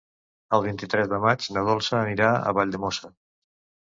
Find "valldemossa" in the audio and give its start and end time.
2.61-3.13